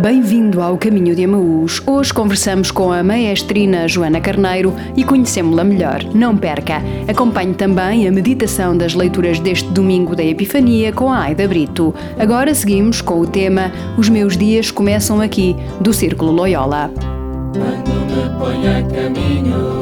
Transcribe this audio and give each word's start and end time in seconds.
Bem-vindo 0.00 0.62
ao 0.62 0.78
Caminho 0.78 1.14
de 1.14 1.24
Amaús. 1.24 1.82
Hoje 1.86 2.10
conversamos 2.14 2.70
com 2.70 2.90
a 2.90 3.02
maestrina 3.02 3.86
Joana 3.86 4.18
Carneiro 4.18 4.74
e 4.96 5.04
conhecemos-la 5.04 5.62
melhor. 5.62 6.02
Não 6.14 6.34
perca! 6.38 6.82
Acompanhe 7.06 7.52
também 7.52 8.08
a 8.08 8.10
meditação 8.10 8.74
das 8.74 8.94
leituras 8.94 9.38
deste 9.38 9.68
domingo 9.68 10.16
da 10.16 10.24
Epifania 10.24 10.90
com 10.90 11.12
a 11.12 11.24
Aida 11.24 11.46
Brito. 11.46 11.94
Agora 12.18 12.54
seguimos 12.54 13.02
com 13.02 13.20
o 13.20 13.26
tema 13.26 13.70
Os 13.98 14.08
Meus 14.08 14.38
Dias 14.38 14.70
Começam 14.70 15.20
Aqui, 15.20 15.54
do 15.82 15.92
Círculo 15.92 16.32
Loyola. 16.32 16.90
Quando 17.52 17.90
me 18.06 18.38
ponho 18.38 18.70
a 18.70 18.82
caminho, 18.82 19.79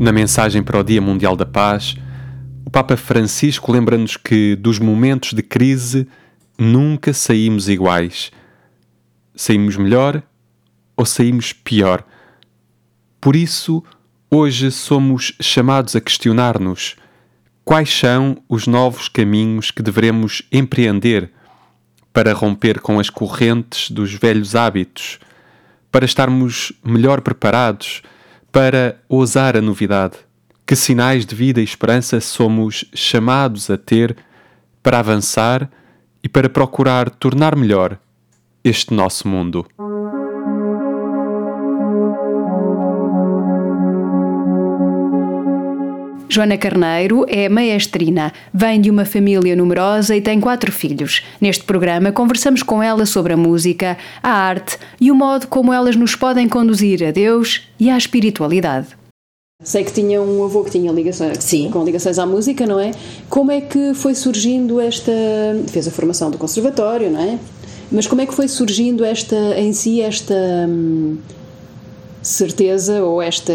Na 0.00 0.12
mensagem 0.12 0.62
para 0.62 0.78
o 0.78 0.84
Dia 0.84 1.00
Mundial 1.02 1.34
da 1.34 1.44
Paz, 1.44 1.96
o 2.64 2.70
Papa 2.70 2.96
Francisco 2.96 3.72
lembra-nos 3.72 4.16
que 4.16 4.54
dos 4.54 4.78
momentos 4.78 5.32
de 5.32 5.42
crise 5.42 6.06
nunca 6.56 7.12
saímos 7.12 7.68
iguais. 7.68 8.30
Saímos 9.34 9.76
melhor 9.76 10.22
ou 10.96 11.04
saímos 11.04 11.52
pior. 11.52 12.04
Por 13.20 13.34
isso, 13.34 13.82
hoje 14.30 14.70
somos 14.70 15.34
chamados 15.40 15.96
a 15.96 16.00
questionar-nos 16.00 16.94
quais 17.64 17.92
são 17.92 18.40
os 18.48 18.68
novos 18.68 19.08
caminhos 19.08 19.72
que 19.72 19.82
devemos 19.82 20.42
empreender 20.52 21.32
para 22.12 22.32
romper 22.32 22.78
com 22.78 23.00
as 23.00 23.10
correntes 23.10 23.90
dos 23.90 24.14
velhos 24.14 24.54
hábitos, 24.54 25.18
para 25.90 26.04
estarmos 26.04 26.72
melhor 26.84 27.20
preparados 27.20 28.00
para 28.52 29.00
ousar 29.08 29.56
a 29.56 29.60
novidade. 29.60 30.16
Que 30.66 30.76
sinais 30.76 31.24
de 31.24 31.34
vida 31.34 31.60
e 31.60 31.64
esperança 31.64 32.20
somos 32.20 32.84
chamados 32.94 33.70
a 33.70 33.78
ter 33.78 34.16
para 34.82 34.98
avançar 34.98 35.70
e 36.22 36.28
para 36.28 36.48
procurar 36.48 37.08
tornar 37.10 37.56
melhor 37.56 37.98
este 38.62 38.92
nosso 38.92 39.26
mundo? 39.26 39.66
Joana 46.28 46.58
Carneiro 46.58 47.24
é 47.26 47.48
maestrina, 47.48 48.32
vem 48.52 48.80
de 48.80 48.90
uma 48.90 49.06
família 49.06 49.56
numerosa 49.56 50.14
e 50.14 50.20
tem 50.20 50.38
quatro 50.38 50.70
filhos. 50.70 51.22
Neste 51.40 51.64
programa 51.64 52.12
conversamos 52.12 52.62
com 52.62 52.82
ela 52.82 53.06
sobre 53.06 53.32
a 53.32 53.36
música, 53.36 53.96
a 54.22 54.30
arte 54.30 54.78
e 55.00 55.10
o 55.10 55.14
modo 55.14 55.46
como 55.46 55.72
elas 55.72 55.96
nos 55.96 56.14
podem 56.14 56.46
conduzir 56.46 57.02
a 57.02 57.10
Deus 57.10 57.62
e 57.80 57.88
à 57.88 57.96
espiritualidade. 57.96 58.88
Sei 59.64 59.82
que 59.82 59.92
tinha 59.92 60.20
um 60.22 60.44
avô 60.44 60.62
que 60.62 60.70
tinha 60.70 60.92
ligações, 60.92 61.38
Sim. 61.42 61.70
com 61.70 61.82
ligações 61.82 62.18
à 62.18 62.26
música, 62.26 62.66
não 62.66 62.78
é? 62.78 62.92
Como 63.28 63.50
é 63.50 63.60
que 63.60 63.94
foi 63.94 64.14
surgindo 64.14 64.78
esta. 64.78 65.10
fez 65.68 65.88
a 65.88 65.90
formação 65.90 66.30
do 66.30 66.38
conservatório, 66.38 67.10
não 67.10 67.20
é? 67.20 67.38
Mas 67.90 68.06
como 68.06 68.20
é 68.20 68.26
que 68.26 68.34
foi 68.34 68.46
surgindo 68.48 69.02
esta, 69.02 69.36
em 69.58 69.72
si, 69.72 70.02
esta 70.02 70.34
hum, 70.68 71.16
certeza, 72.28 73.02
ou 73.02 73.22
esta. 73.22 73.52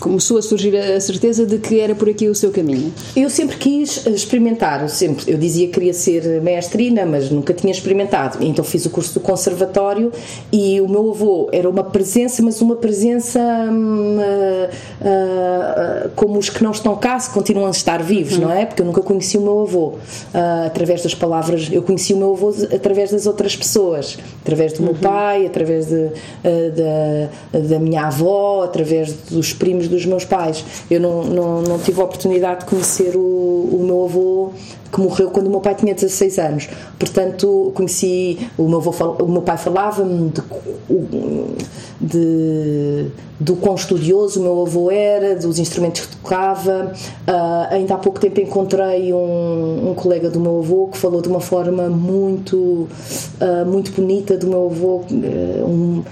começou 0.00 0.38
a 0.38 0.42
surgir 0.42 0.76
a 0.76 1.00
certeza 1.00 1.44
de 1.44 1.58
que 1.58 1.78
era 1.78 1.94
por 1.94 2.08
aqui 2.08 2.26
o 2.28 2.34
seu 2.34 2.50
caminho? 2.50 2.92
Eu 3.14 3.28
sempre 3.28 3.56
quis 3.56 4.06
experimentar, 4.06 4.88
sempre, 4.88 5.30
eu 5.30 5.36
dizia 5.36 5.66
que 5.66 5.74
queria 5.74 5.92
ser 5.92 6.40
maestrina, 6.40 7.04
mas 7.04 7.30
nunca 7.30 7.52
tinha 7.52 7.70
experimentado. 7.70 8.38
Então 8.40 8.64
fiz 8.64 8.86
o 8.86 8.90
curso 8.90 9.14
do 9.14 9.20
conservatório 9.20 10.10
e 10.50 10.80
o 10.80 10.88
meu 10.88 11.10
avô 11.10 11.48
era 11.52 11.68
uma 11.68 11.84
presença, 11.84 12.42
mas 12.42 12.62
uma 12.62 12.76
presença 12.76 13.38
hum, 13.70 14.18
ah, 14.20 14.70
ah, 15.02 16.08
como 16.16 16.38
os 16.38 16.48
que 16.48 16.62
não 16.62 16.70
estão 16.70 16.96
cá, 16.96 17.18
se 17.18 17.30
continuam 17.30 17.66
a 17.66 17.70
estar 17.70 18.02
vivos, 18.02 18.38
não 18.38 18.50
é? 18.50 18.64
Porque 18.64 18.80
eu 18.80 18.86
nunca 18.86 19.02
conheci 19.02 19.36
o 19.36 19.42
meu 19.42 19.60
avô 19.62 19.94
ah, 20.32 20.64
através 20.66 21.02
das 21.02 21.14
palavras, 21.14 21.68
eu 21.70 21.82
conheci 21.82 22.14
o 22.14 22.16
meu 22.16 22.32
avô 22.32 22.54
através 22.74 23.10
das 23.10 23.26
outras 23.26 23.54
pessoas, 23.54 24.16
através 24.42 24.72
do 24.72 24.82
meu 24.82 24.94
pai, 24.94 25.46
através 25.46 25.86
de, 25.86 26.08
da, 26.42 27.58
da 27.58 27.78
minha 27.78 28.06
avó 28.06 28.13
avó, 28.14 28.62
através 28.62 29.12
dos 29.12 29.52
primos 29.52 29.88
dos 29.88 30.06
meus 30.06 30.24
pais. 30.24 30.64
Eu 30.90 31.00
não, 31.00 31.24
não, 31.24 31.62
não 31.62 31.78
tive 31.78 32.00
a 32.00 32.04
oportunidade 32.04 32.60
de 32.60 32.66
conhecer 32.66 33.16
o, 33.16 33.20
o 33.20 33.82
meu 33.84 34.04
avô 34.04 34.52
que 34.94 35.00
morreu 35.00 35.30
quando 35.30 35.48
o 35.48 35.50
meu 35.50 35.60
pai 35.60 35.74
tinha 35.74 35.92
16 35.92 36.38
anos. 36.38 36.68
Portanto, 36.98 37.72
conheci, 37.74 38.38
o 38.56 38.68
meu, 38.68 38.78
avô, 38.78 38.90
o 39.24 39.28
meu 39.28 39.42
pai 39.42 39.58
falava-me 39.58 40.30
de, 40.30 40.42
de, 42.00 43.06
do 43.40 43.56
quão 43.56 43.74
estudioso 43.74 44.38
o 44.38 44.42
meu 44.42 44.62
avô 44.62 44.90
era, 44.92 45.34
dos 45.34 45.58
instrumentos 45.58 46.02
que 46.02 46.16
tocava. 46.16 46.92
Uh, 47.26 47.74
ainda 47.74 47.94
há 47.94 47.98
pouco 47.98 48.20
tempo 48.20 48.40
encontrei 48.40 49.12
um, 49.12 49.90
um, 49.90 49.94
colega 49.94 50.30
do 50.30 50.38
meu 50.38 50.60
avô 50.60 50.88
que 50.92 50.98
falou 50.98 51.20
de 51.20 51.28
uma 51.28 51.40
forma 51.40 51.88
muito, 51.88 52.88
uh, 53.40 53.66
muito 53.66 53.90
bonita 53.90 54.36
do 54.36 54.46
meu 54.46 54.66
avô. 54.66 55.02
Uh, 55.10 55.66
um, 55.66 56.04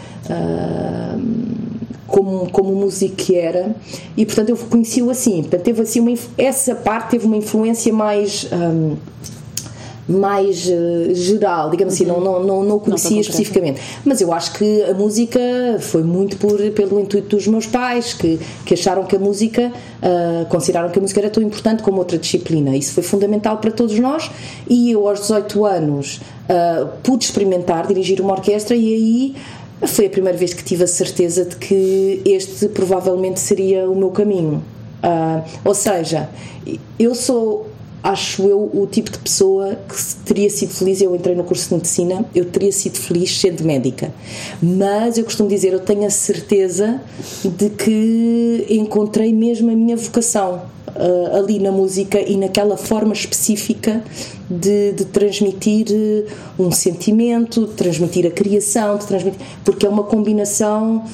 como, 2.12 2.50
como 2.50 2.74
músico 2.74 3.16
que 3.16 3.34
era 3.34 3.74
e 4.14 4.26
portanto 4.26 4.50
eu 4.50 4.56
conheci-o 4.56 5.08
assim 5.08 5.40
portanto 5.40 5.62
teve 5.62 5.80
assim 5.80 5.98
uma, 5.98 6.12
essa 6.36 6.74
parte 6.74 7.12
teve 7.12 7.24
uma 7.24 7.38
influência 7.38 7.90
mais 7.90 8.46
um, 8.52 8.96
mais 10.08 10.66
uh, 10.66 11.14
geral, 11.14 11.70
digamos 11.70 11.94
assim, 11.94 12.04
uhum. 12.10 12.20
não, 12.20 12.40
não, 12.40 12.44
não, 12.44 12.64
não 12.64 12.76
o 12.76 12.80
conhecia 12.80 13.12
não 13.12 13.20
especificamente. 13.20 13.80
Mas 14.04 14.20
eu 14.20 14.32
acho 14.32 14.52
que 14.54 14.82
a 14.82 14.94
música 14.94 15.40
foi 15.78 16.02
muito 16.02 16.36
por, 16.36 16.58
pelo 16.72 17.00
intuito 17.00 17.36
dos 17.36 17.46
meus 17.46 17.66
pais, 17.66 18.12
que, 18.12 18.38
que 18.66 18.74
acharam 18.74 19.04
que 19.04 19.14
a 19.14 19.18
música, 19.18 19.72
uh, 20.02 20.44
consideraram 20.46 20.90
que 20.90 20.98
a 20.98 21.02
música 21.02 21.20
era 21.20 21.30
tão 21.30 21.42
importante 21.42 21.82
como 21.82 21.98
outra 21.98 22.18
disciplina. 22.18 22.76
Isso 22.76 22.92
foi 22.92 23.02
fundamental 23.02 23.58
para 23.58 23.70
todos 23.70 23.98
nós 23.98 24.30
e 24.68 24.90
eu, 24.90 25.08
aos 25.08 25.20
18 25.20 25.64
anos, 25.64 26.20
uh, 26.48 26.88
pude 27.02 27.24
experimentar 27.24 27.86
dirigir 27.86 28.20
uma 28.20 28.32
orquestra 28.32 28.76
e 28.76 28.94
aí 28.94 29.36
foi 29.86 30.06
a 30.06 30.10
primeira 30.10 30.36
vez 30.38 30.54
que 30.54 30.62
tive 30.62 30.84
a 30.84 30.86
certeza 30.86 31.44
de 31.44 31.56
que 31.56 32.22
este 32.24 32.68
provavelmente 32.68 33.40
seria 33.40 33.88
o 33.88 33.94
meu 33.94 34.10
caminho. 34.10 34.62
Uh, 35.02 35.42
ou 35.64 35.74
seja, 35.74 36.28
eu 36.98 37.14
sou, 37.14 37.66
acho 38.02 38.42
eu, 38.44 38.70
o 38.72 38.86
tipo 38.86 39.10
de 39.10 39.18
pessoa 39.18 39.76
que 39.88 40.14
teria 40.24 40.48
sido 40.48 40.70
feliz. 40.70 41.00
Eu 41.00 41.14
entrei 41.14 41.34
no 41.34 41.42
curso 41.44 41.68
de 41.68 41.74
medicina, 41.74 42.24
eu 42.34 42.44
teria 42.44 42.70
sido 42.70 42.96
feliz 42.96 43.38
sendo 43.38 43.64
médica. 43.64 44.12
Mas 44.62 45.18
eu 45.18 45.24
costumo 45.24 45.48
dizer, 45.48 45.72
eu 45.72 45.80
tenho 45.80 46.06
a 46.06 46.10
certeza 46.10 47.00
de 47.44 47.70
que 47.70 48.66
encontrei 48.70 49.32
mesmo 49.32 49.70
a 49.70 49.74
minha 49.74 49.96
vocação 49.96 50.62
uh, 50.88 51.36
ali 51.36 51.58
na 51.58 51.72
música 51.72 52.20
e 52.20 52.36
naquela 52.36 52.76
forma 52.76 53.12
específica 53.12 54.02
de, 54.48 54.92
de 54.92 55.04
transmitir 55.06 55.86
eh, 55.90 56.24
um 56.58 56.70
sentimento, 56.70 57.66
de 57.66 57.74
transmitir 57.74 58.26
a 58.26 58.30
criação, 58.30 58.98
de 58.98 59.06
transmitir, 59.06 59.40
porque 59.64 59.86
é 59.86 59.88
uma 59.88 60.04
combinação 60.04 61.04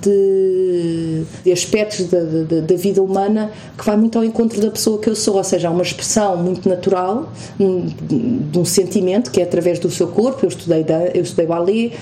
de, 0.00 1.24
de, 1.44 1.52
aspectos 1.52 2.06
da, 2.08 2.20
da, 2.20 2.60
da, 2.60 2.74
vida 2.74 3.02
humana 3.02 3.50
que 3.76 3.84
vai 3.84 3.96
muito 3.96 4.18
ao 4.18 4.24
encontro 4.24 4.60
da 4.60 4.70
pessoa 4.70 4.98
que 4.98 5.08
eu 5.08 5.14
sou, 5.14 5.36
ou 5.36 5.44
seja, 5.44 5.68
há 5.68 5.70
uma 5.70 5.82
expressão 5.82 6.36
muito 6.36 6.68
natural 6.68 7.30
de 7.58 8.58
um 8.58 8.64
sentimento 8.64 9.30
que 9.30 9.40
é 9.40 9.44
através 9.44 9.78
do 9.78 9.90
seu 9.90 10.08
corpo. 10.08 10.44
Eu 10.44 10.48
estudei, 10.48 10.84
eu 11.12 11.22
estudei 11.22 11.46
ballet, 11.46 11.92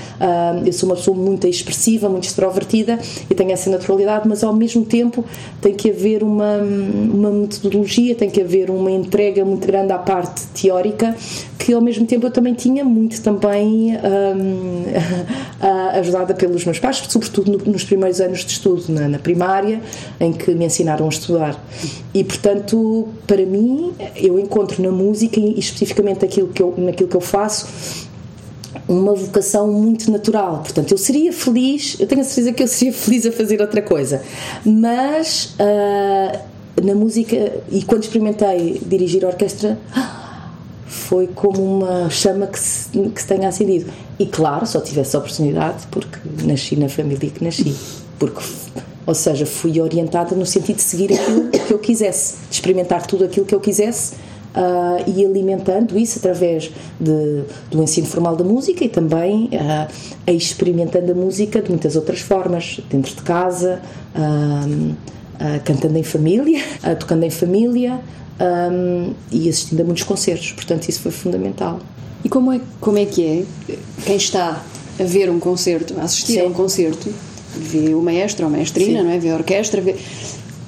eu 0.65 0.73
sou 0.73 0.89
uma 0.89 0.97
pessoa 0.97 1.17
muito 1.17 1.47
expressiva, 1.47 2.09
muito 2.09 2.25
extrovertida 2.25 2.99
e 3.29 3.35
tenho 3.35 3.51
essa 3.51 3.69
naturalidade, 3.69 4.29
mas 4.29 4.45
ao 4.45 4.55
mesmo 4.55 4.85
tempo 4.85 5.25
tem 5.61 5.75
que 5.75 5.91
haver 5.91 6.23
uma, 6.23 6.59
uma 6.59 7.31
metodologia, 7.31 8.15
tem 8.15 8.31
que 8.31 8.41
haver 8.41 8.71
uma 8.71 8.91
entrega 8.91 9.45
muito 9.45 9.67
grande 9.67 9.93
à 9.93 9.99
parte 10.03 10.47
teórica 10.49 11.17
que 11.59 11.73
ao 11.73 11.81
mesmo 11.81 12.05
tempo 12.07 12.27
eu 12.27 12.31
também 12.31 12.55
tinha 12.55 12.85
muito 12.85 13.23
também 13.23 13.97
um, 14.03 14.85
ajudada 15.99 16.35
pelos 16.35 16.65
meus 16.65 16.79
pais, 16.79 17.03
sobretudo 17.09 17.53
no, 17.53 17.73
nos 17.73 17.85
primeiros 17.85 18.21
anos 18.21 18.41
de 18.41 18.53
estudo, 18.53 18.93
na, 18.93 19.09
na, 19.09 19.19
primária, 19.19 19.81
em 20.19 20.33
que 20.33 20.53
me 20.55 20.65
ensinaram 20.65 21.07
a 21.07 21.09
estudar. 21.09 21.65
E 22.13 22.25
portanto, 22.25 23.09
para 23.27 23.45
mim, 23.47 23.93
eu 24.17 24.39
encontro 24.39 24.83
na 24.83 24.91
música 24.91 25.39
e 25.39 25.59
especificamente 25.59 26.25
aquilo 26.25 26.49
que 26.49 26.63
eu, 26.63 26.75
naquilo 26.77 27.09
que 27.09 27.17
eu 27.17 27.21
faço 27.21 28.11
uma 28.89 29.15
vocação 29.15 29.71
muito 29.71 30.11
natural. 30.11 30.59
Portanto, 30.59 30.91
eu 30.91 30.99
seria 30.99 31.33
feliz, 31.33 31.97
eu 32.01 32.07
tenho 32.07 32.21
a 32.21 32.25
certeza 32.25 32.53
que 32.53 32.63
eu 32.63 32.69
seria 32.69 32.93
feliz 32.93 33.25
a 33.27 33.33
fazer 33.33 33.61
outra 33.61 33.81
coisa, 33.81 34.23
mas 34.65 35.55
uh, 35.61 36.52
na 36.83 36.95
música, 36.95 37.37
e 37.71 37.83
quando 37.83 38.03
experimentei 38.03 38.81
dirigir 38.85 39.25
a 39.25 39.29
orquestra 39.29 39.79
foi 40.87 41.27
como 41.27 41.63
uma 41.63 42.11
chama 42.11 42.47
que 42.47 42.59
se, 42.59 42.89
que 42.91 43.21
se 43.21 43.27
tenha 43.27 43.49
acendido. 43.49 43.91
E 44.19 44.27
claro, 44.27 44.67
só 44.67 44.81
tive 44.81 45.01
essa 45.01 45.19
oportunidade 45.19 45.87
porque 45.91 46.19
nasci 46.45 46.77
na 46.77 46.89
família 46.89 47.31
que 47.31 47.43
nasci. 47.43 47.75
Porque, 48.19 48.41
ou 49.07 49.15
seja, 49.15 49.47
fui 49.47 49.81
orientada 49.81 50.35
no 50.35 50.45
sentido 50.45 50.77
de 50.77 50.83
seguir 50.83 51.13
aquilo 51.15 51.49
que 51.51 51.73
eu 51.73 51.79
quisesse, 51.79 52.37
de 52.49 52.55
experimentar 52.55 53.07
tudo 53.07 53.25
aquilo 53.25 53.47
que 53.47 53.55
eu 53.55 53.61
quisesse 53.61 54.15
uh, 54.55 55.03
e 55.07 55.25
alimentando 55.25 55.99
isso 55.99 56.19
através 56.19 56.71
de, 57.01 57.43
do 57.71 57.83
ensino 57.83 58.07
formal 58.07 58.37
da 58.37 58.45
música 58.45 58.85
e 58.85 58.89
também 58.89 59.51
uh, 59.53 60.31
experimentando 60.31 61.13
a 61.13 61.15
música 61.15 61.61
de 61.61 61.71
muitas 61.71 61.97
outras 61.97 62.21
formas, 62.21 62.81
dentro 62.91 63.15
de 63.15 63.23
casa, 63.23 63.81
uh, 64.15 64.95
cantando 65.65 65.99
em 65.99 66.03
família, 66.03 66.63
tocando 66.99 67.25
em 67.25 67.31
família 67.31 68.01
um, 68.41 69.13
e 69.31 69.49
assistindo 69.49 69.81
a 69.81 69.85
muitos 69.85 70.03
concertos, 70.03 70.53
portanto 70.53 70.89
isso 70.89 71.01
foi 71.01 71.13
fundamental. 71.13 71.81
E 72.25 72.29
como 72.29 72.53
é, 72.53 72.61
como 72.81 72.99
é 72.99 73.05
que 73.05 73.25
é 73.25 73.45
quem 74.05 74.17
está 74.17 74.63
a 74.99 75.05
ver 75.05 75.31
um 75.31 75.41
concerto, 75.41 75.95
a 75.99 76.05
assistir 76.05 76.35
Sim. 76.35 76.41
a 76.41 76.45
um 76.45 76.53
concerto, 76.53 77.13
vê 77.57 77.95
o 77.95 78.03
maestro 78.03 78.47
ou 78.47 78.53
a 78.53 78.57
maestrina, 78.57 79.01
Sim. 79.01 79.05
não 79.05 79.11
é? 79.13 79.19
vê 79.19 79.31
a 79.31 79.35
orquestra, 79.35 79.81
vê... 79.81 79.97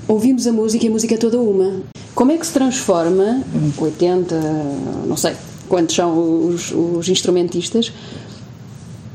ouvimos 0.09 0.47
a 0.47 0.53
música 0.53 0.85
e 0.85 0.89
a 0.89 0.91
música 0.91 1.15
é 1.15 1.19
toda 1.19 1.39
uma. 1.41 1.83
Como 2.15 2.33
é 2.33 2.39
que 2.39 2.47
se 2.47 2.53
transforma, 2.53 3.43
80, 3.77 4.35
não 5.07 5.17
sei 5.17 5.33
quantos 5.69 5.95
são 5.97 6.47
os, 6.47 6.73
os 6.73 7.09
instrumentistas, 7.09 7.93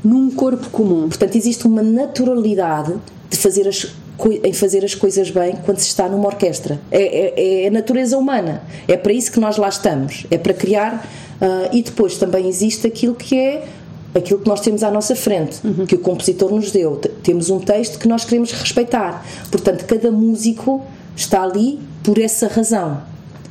num 0.02 0.30
corpo 0.30 0.68
comum? 0.70 1.08
Portanto, 1.08 1.36
existe 1.36 1.66
uma 1.66 1.82
naturalidade 1.82 2.94
de 3.30 3.36
fazer 3.36 3.68
as 3.68 3.86
em 4.28 4.52
fazer 4.52 4.84
as 4.84 4.94
coisas 4.94 5.30
bem 5.30 5.56
quando 5.64 5.78
se 5.78 5.86
está 5.86 6.08
numa 6.08 6.26
orquestra. 6.26 6.80
É, 6.90 7.02
é, 7.02 7.64
é 7.64 7.68
a 7.68 7.70
natureza 7.70 8.18
humana. 8.18 8.62
É 8.86 8.96
para 8.96 9.12
isso 9.12 9.32
que 9.32 9.40
nós 9.40 9.56
lá 9.56 9.68
estamos. 9.68 10.26
É 10.30 10.38
para 10.38 10.54
criar. 10.54 11.06
Uh, 11.40 11.74
e 11.74 11.82
depois 11.82 12.18
também 12.18 12.46
existe 12.46 12.86
aquilo 12.86 13.14
que 13.14 13.34
é 13.38 13.64
aquilo 14.14 14.40
que 14.40 14.48
nós 14.48 14.60
temos 14.60 14.82
à 14.82 14.90
nossa 14.90 15.14
frente, 15.14 15.58
uhum. 15.64 15.86
que 15.86 15.94
o 15.94 15.98
compositor 15.98 16.50
nos 16.50 16.70
deu. 16.70 16.96
Temos 17.22 17.48
um 17.48 17.60
texto 17.60 17.98
que 17.98 18.08
nós 18.08 18.24
queremos 18.24 18.52
respeitar. 18.52 19.24
Portanto, 19.50 19.84
cada 19.86 20.10
músico 20.10 20.84
está 21.16 21.42
ali 21.42 21.78
por 22.02 22.18
essa 22.18 22.48
razão 22.48 23.02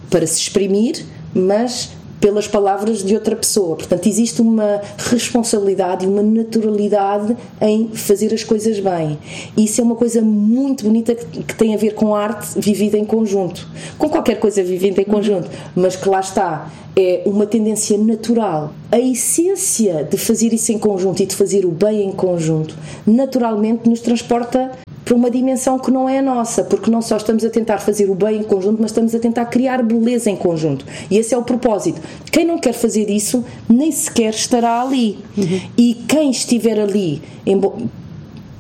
para 0.09 0.25
se 0.27 0.39
exprimir, 0.39 1.05
mas 1.33 1.91
pelas 2.19 2.47
palavras 2.47 3.03
de 3.03 3.15
outra 3.15 3.35
pessoa. 3.35 3.75
Portanto, 3.75 4.07
existe 4.07 4.41
uma 4.41 4.81
responsabilidade 4.97 6.05
e 6.05 6.07
uma 6.07 6.21
naturalidade 6.21 7.35
em 7.61 7.89
fazer 7.89 8.33
as 8.33 8.43
coisas 8.43 8.79
bem. 8.79 9.17
Isso 9.57 9.81
é 9.81 9.83
uma 9.83 9.95
coisa 9.95 10.21
muito 10.21 10.83
bonita 10.83 11.15
que 11.15 11.55
tem 11.55 11.73
a 11.73 11.77
ver 11.77 11.93
com 11.93 12.15
arte 12.15 12.59
vivida 12.59 12.97
em 12.97 13.05
conjunto. 13.05 13.67
Com 13.97 14.09
qualquer 14.09 14.39
coisa 14.39 14.63
vivida 14.63 15.01
em 15.01 15.05
conjunto, 15.05 15.49
mas 15.75 15.95
que 15.95 16.07
lá 16.07 16.19
está. 16.19 16.71
É 16.95 17.21
uma 17.25 17.45
tendência 17.45 17.97
natural. 17.97 18.73
A 18.91 18.99
essência 18.99 20.03
de 20.03 20.17
fazer 20.17 20.51
isso 20.51 20.71
em 20.73 20.77
conjunto 20.77 21.21
e 21.21 21.25
de 21.25 21.33
fazer 21.33 21.65
o 21.65 21.69
bem 21.69 22.03
em 22.03 22.11
conjunto, 22.11 22.75
naturalmente 23.05 23.88
nos 23.88 24.01
transporta 24.01 24.71
para 25.09 25.15
uma 25.15 25.31
dimensão 25.31 25.79
que 25.79 25.89
não 25.89 26.07
é 26.07 26.19
a 26.19 26.21
nossa, 26.21 26.63
porque 26.63 26.91
não 26.91 27.01
só 27.01 27.17
estamos 27.17 27.43
a 27.43 27.49
tentar 27.49 27.79
fazer 27.79 28.11
o 28.11 28.13
bem 28.13 28.41
em 28.41 28.43
conjunto, 28.43 28.79
mas 28.79 28.91
estamos 28.91 29.15
a 29.15 29.19
tentar 29.19 29.47
criar 29.47 29.81
beleza 29.81 30.29
em 30.29 30.35
conjunto. 30.35 30.85
E 31.09 31.17
esse 31.17 31.33
é 31.33 31.37
o 31.37 31.41
propósito. 31.41 31.99
Quem 32.31 32.45
não 32.45 32.59
quer 32.59 32.73
fazer 32.73 33.09
isso, 33.09 33.43
nem 33.67 33.91
sequer 33.91 34.35
estará 34.35 34.79
ali. 34.83 35.17
Uhum. 35.35 35.61
E 35.75 35.95
quem 36.07 36.29
estiver 36.29 36.79
ali 36.79 37.23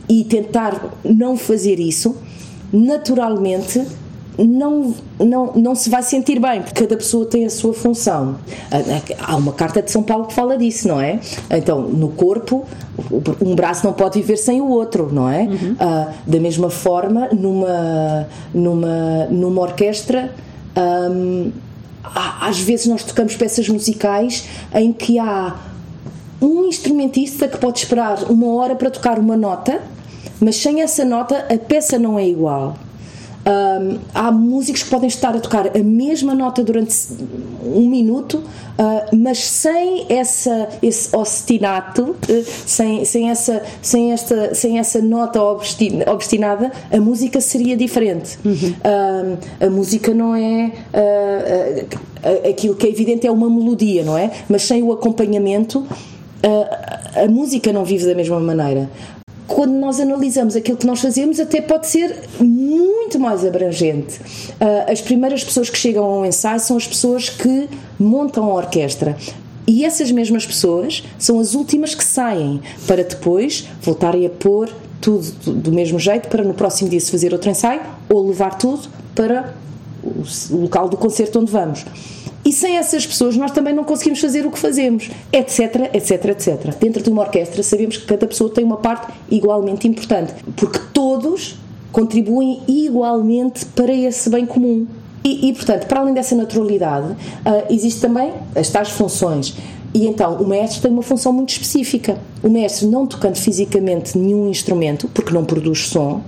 e 0.09 0.23
tentar 0.23 0.91
não 1.05 1.37
fazer 1.37 1.79
isso, 1.79 2.15
naturalmente 2.73 3.85
não, 4.45 4.93
não, 5.19 5.53
não 5.53 5.75
se 5.75 5.89
vai 5.89 6.01
sentir 6.01 6.39
bem, 6.39 6.61
porque 6.61 6.81
cada 6.81 6.95
pessoa 6.95 7.25
tem 7.25 7.45
a 7.45 7.49
sua 7.49 7.73
função. 7.73 8.37
Há 9.19 9.35
uma 9.35 9.53
carta 9.53 9.81
de 9.81 9.91
São 9.91 10.01
Paulo 10.01 10.25
que 10.27 10.33
fala 10.33 10.57
disso, 10.57 10.87
não 10.87 10.99
é? 10.99 11.19
Então, 11.51 11.81
no 11.81 12.09
corpo, 12.09 12.65
um 13.41 13.55
braço 13.55 13.85
não 13.85 13.93
pode 13.93 14.19
viver 14.19 14.37
sem 14.37 14.61
o 14.61 14.69
outro, 14.69 15.09
não 15.11 15.29
é? 15.29 15.41
Uhum. 15.43 15.73
Uh, 15.73 16.13
da 16.25 16.39
mesma 16.39 16.69
forma, 16.69 17.27
numa, 17.29 18.27
numa, 18.53 19.25
numa 19.29 19.61
orquestra. 19.61 20.33
Um, 20.77 21.51
às 22.41 22.59
vezes 22.59 22.87
nós 22.87 23.03
tocamos 23.03 23.35
peças 23.35 23.67
musicais 23.67 24.45
em 24.73 24.93
que 24.93 25.19
há 25.19 25.55
um 26.41 26.65
instrumentista 26.65 27.47
que 27.47 27.57
pode 27.57 27.79
esperar 27.79 28.23
uma 28.31 28.53
hora 28.53 28.75
para 28.75 28.89
tocar 28.89 29.19
uma 29.19 29.35
nota, 29.35 29.81
mas 30.39 30.55
sem 30.55 30.81
essa 30.81 31.03
nota 31.03 31.45
a 31.53 31.57
peça 31.57 31.99
não 31.99 32.17
é 32.17 32.25
igual. 32.25 32.75
Há 34.13 34.31
músicos 34.31 34.83
que 34.83 34.89
podem 34.89 35.07
estar 35.07 35.35
a 35.35 35.39
tocar 35.39 35.75
a 35.75 35.83
mesma 35.83 36.35
nota 36.35 36.63
durante 36.63 36.95
um 37.63 37.89
minuto, 37.89 38.35
uh, 38.35 39.15
mas 39.15 39.39
sem 39.39 40.05
essa, 40.09 40.69
esse 40.81 41.15
ostinato, 41.15 42.11
uh, 42.11 42.45
sem, 42.65 43.03
sem, 43.05 43.29
essa, 43.29 43.63
sem, 43.81 44.11
esta, 44.11 44.53
sem 44.53 44.77
essa 44.77 45.01
nota 45.01 45.41
obstina, 45.41 46.05
obstinada, 46.11 46.71
a 46.91 46.99
música 46.99 47.41
seria 47.41 47.75
diferente. 47.75 48.37
Uhum. 48.45 49.37
a 49.59 49.69
música 49.69 50.13
não 50.13 50.35
é. 50.35 50.71
Uh, 50.93 52.49
aquilo 52.49 52.75
que 52.75 52.85
é 52.85 52.89
evidente 52.89 53.25
é 53.25 53.31
uma 53.31 53.49
melodia, 53.49 54.03
não 54.03 54.17
é? 54.17 54.31
Mas 54.49 54.63
sem 54.63 54.83
o 54.83 54.91
acompanhamento. 54.91 55.85
a 57.15 57.27
música 57.27 57.71
não 57.73 57.83
vive 57.83 58.05
da 58.05 58.15
mesma 58.15 58.39
maneira 58.39 58.89
quando 59.49 59.73
nós 59.73 59.99
analisamos 59.99 60.55
aquilo 60.55 60.77
que 60.77 60.85
nós 60.85 61.01
fazemos, 61.01 61.39
até 61.39 61.59
pode 61.59 61.87
ser 61.87 62.15
muito 62.39 63.19
mais 63.19 63.43
abrangente. 63.43 64.19
Uh, 64.19 64.91
as 64.91 65.01
primeiras 65.01 65.43
pessoas 65.43 65.69
que 65.69 65.77
chegam 65.77 66.05
a 66.05 66.19
um 66.19 66.25
ensaio 66.25 66.59
são 66.59 66.77
as 66.77 66.87
pessoas 66.87 67.29
que 67.29 67.67
montam 67.99 68.45
a 68.45 68.53
orquestra. 68.53 69.17
E 69.67 69.83
essas 69.83 70.11
mesmas 70.11 70.45
pessoas 70.45 71.03
são 71.17 71.39
as 71.39 71.55
últimas 71.55 71.93
que 71.93 72.03
saem 72.03 72.61
para 72.87 73.03
depois 73.03 73.67
voltarem 73.81 74.25
a 74.25 74.29
pôr 74.29 74.69
tudo 75.01 75.31
do 75.53 75.71
mesmo 75.71 75.97
jeito 75.97 76.27
para 76.29 76.43
no 76.43 76.53
próximo 76.53 76.89
dia 76.89 76.99
se 76.99 77.09
fazer 77.11 77.33
outro 77.33 77.49
ensaio 77.49 77.81
ou 78.09 78.27
levar 78.27 78.57
tudo 78.57 78.87
para 79.15 79.53
o 80.51 80.57
local 80.57 80.89
do 80.89 80.97
concerto 80.97 81.39
onde 81.39 81.51
vamos. 81.51 81.85
E 82.43 82.53
sem 82.53 82.77
essas 82.77 83.05
pessoas 83.05 83.35
nós 83.35 83.51
também 83.51 83.73
não 83.73 83.83
conseguimos 83.83 84.19
fazer 84.19 84.45
o 84.45 84.51
que 84.51 84.57
fazemos, 84.57 85.09
etc, 85.31 85.93
etc, 85.93 86.25
etc. 86.25 86.75
Dentro 86.79 87.03
de 87.03 87.09
uma 87.09 87.21
orquestra 87.21 87.61
sabemos 87.61 87.97
que 87.97 88.05
cada 88.05 88.25
pessoa 88.25 88.49
tem 88.49 88.63
uma 88.63 88.77
parte 88.77 89.11
igualmente 89.29 89.87
importante, 89.87 90.33
porque 90.55 90.79
todos 90.93 91.57
contribuem 91.91 92.61
igualmente 92.67 93.65
para 93.65 93.93
esse 93.93 94.29
bem 94.29 94.45
comum. 94.45 94.87
E, 95.23 95.49
e 95.49 95.53
portanto, 95.53 95.85
para 95.85 95.99
além 95.99 96.13
dessa 96.13 96.33
naturalidade, 96.35 97.11
uh, 97.11 97.17
existe 97.69 97.99
também 97.99 98.31
as 98.55 98.69
tais 98.69 98.89
funções. 98.89 99.55
E 99.93 100.07
então 100.07 100.35
o 100.35 100.47
mestre 100.47 100.81
tem 100.81 100.91
uma 100.91 101.01
função 101.01 101.33
muito 101.33 101.49
específica. 101.49 102.17
O 102.43 102.49
mestre, 102.49 102.87
não 102.87 103.07
tocando 103.07 103.35
fisicamente 103.35 104.17
nenhum 104.17 104.49
instrumento, 104.49 105.07
porque 105.13 105.33
não 105.33 105.43
produz 105.43 105.87
som, 105.87 106.23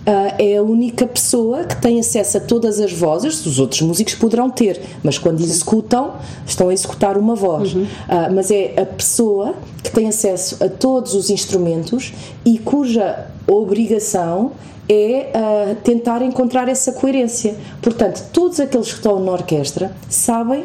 Uh, 0.00 0.32
é 0.38 0.56
a 0.56 0.62
única 0.62 1.06
pessoa 1.06 1.64
que 1.64 1.76
tem 1.76 2.00
acesso 2.00 2.38
a 2.38 2.40
todas 2.40 2.80
as 2.80 2.90
vozes, 2.90 3.44
os 3.44 3.58
outros 3.58 3.82
músicos 3.82 4.14
poderão 4.14 4.48
ter, 4.48 4.80
mas 5.02 5.18
quando 5.18 5.40
executam, 5.40 6.14
estão 6.46 6.70
a 6.70 6.72
executar 6.72 7.18
uma 7.18 7.34
voz. 7.34 7.74
Uhum. 7.74 7.82
Uh, 7.82 8.34
mas 8.34 8.50
é 8.50 8.80
a 8.80 8.86
pessoa 8.86 9.54
que 9.82 9.90
tem 9.90 10.08
acesso 10.08 10.56
a 10.64 10.68
todos 10.68 11.14
os 11.14 11.28
instrumentos 11.28 12.14
e 12.46 12.58
cuja 12.58 13.26
obrigação 13.46 14.52
é 14.88 15.30
uh, 15.34 15.74
tentar 15.84 16.22
encontrar 16.22 16.66
essa 16.68 16.92
coerência. 16.92 17.54
Portanto, 17.82 18.24
todos 18.32 18.58
aqueles 18.58 18.88
que 18.88 18.94
estão 18.94 19.22
na 19.22 19.32
orquestra 19.32 19.94
sabem 20.08 20.64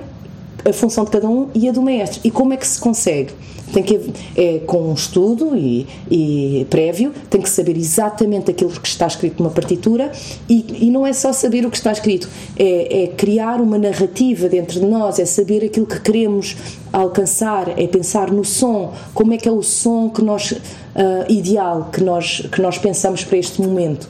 a 0.68 0.74
função 0.74 1.06
de 1.06 1.12
cada 1.12 1.28
um 1.28 1.50
e 1.54 1.70
a 1.70 1.72
do 1.72 1.82
maestro. 1.82 2.20
E 2.24 2.32
como 2.32 2.54
é 2.54 2.58
que 2.58 2.68
se 2.68 2.80
consegue? 2.80 3.32
Tem 3.72 3.84
que 3.84 4.00
é 4.36 4.60
com 4.60 4.90
um 4.90 4.94
estudo 4.94 5.56
e, 5.56 5.88
e, 6.10 6.66
prévio, 6.70 7.12
tem 7.30 7.42
que 7.42 7.50
saber 7.50 7.76
exatamente 7.76 8.52
aquilo 8.52 8.70
que 8.72 8.88
está 8.88 9.08
escrito 9.08 9.42
numa 9.42 9.52
partitura 9.52 10.12
e, 10.48 10.86
e 10.88 10.92
não 10.92 11.06
é 11.06 11.12
só 11.12 11.34
saber 11.34 11.66
o 11.66 11.72
que 11.72 11.78
está 11.78 11.92
escrito, 11.92 12.30
é, 12.58 13.04
é, 13.04 13.08
criar 13.08 13.60
uma 13.60 13.78
narrativa 13.78 14.48
dentro 14.48 14.80
de 14.80 14.86
nós, 14.86 15.20
é 15.20 15.26
saber 15.26 15.64
aquilo 15.64 15.86
que 15.86 16.00
queremos 16.00 16.56
alcançar, 16.94 17.78
é 17.78 17.88
pensar 17.88 18.32
no 18.32 18.46
som, 18.46 18.94
como 19.14 19.34
é 19.34 19.38
que 19.38 19.50
é 19.50 19.52
o 19.52 19.62
som 19.62 20.10
que 20.10 20.22
nós 20.22 20.52
uh, 20.52 20.60
ideal 21.30 21.90
que 21.92 22.02
nós 22.02 22.42
que 22.52 22.62
nós 22.62 22.78
pensamos 22.78 23.24
para 23.24 23.38
este 23.38 23.62
momento 23.62 24.08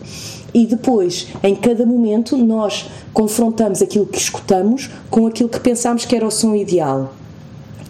e 0.55 0.65
depois, 0.65 1.27
em 1.43 1.53
cada 1.53 1.85
momento, 1.85 2.37
nós 2.37 2.85
confrontamos 3.13 3.81
aquilo 3.81 4.05
que 4.05 4.17
escutamos 4.17 4.89
com 5.09 5.27
aquilo 5.27 5.49
que 5.49 5.59
pensamos 5.59 6.05
que 6.05 6.15
era 6.15 6.25
o 6.25 6.31
som 6.31 6.55
ideal. 6.55 7.13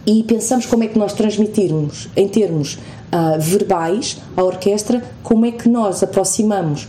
E 0.03 0.23
pensamos 0.23 0.65
como 0.65 0.83
é 0.83 0.87
que 0.87 0.97
nós 0.97 1.13
transmitirmos, 1.13 2.09
em 2.17 2.27
termos 2.27 2.73
uh, 2.73 3.39
verbais, 3.39 4.17
à 4.35 4.43
orquestra, 4.43 5.03
como 5.21 5.45
é 5.45 5.51
que 5.51 5.69
nós 5.69 6.01
aproximamos 6.01 6.87